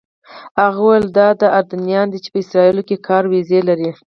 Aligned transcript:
هغه 0.61 0.79
وویل 0.83 1.05
دا 1.17 1.27
اردنیان 1.57 2.07
دي 2.09 2.19
چې 2.23 2.29
په 2.33 2.39
اسرائیلو 2.43 2.81
کې 2.87 3.03
کاري 3.07 3.27
ویزې 3.29 3.59
لري. 3.69 3.89